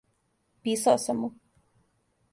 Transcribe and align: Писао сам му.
Писао 0.61 0.97
сам 1.05 1.17
му. 1.21 1.29